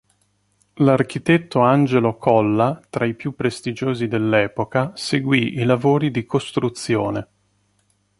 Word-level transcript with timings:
L'architetto 0.77 1.59
Angelo 1.59 2.17
Colla, 2.17 2.81
tra 2.89 3.05
i 3.05 3.13
più 3.13 3.35
prestigiosi 3.35 4.07
dell'epoca, 4.07 4.93
seguì 4.95 5.59
i 5.59 5.63
lavori 5.63 6.09
di 6.09 6.25
costruzione. 6.25 7.27